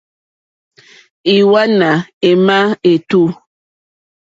Ìwàná 1.35 1.91
émá 2.29 2.57
ètǔ. 2.91 3.21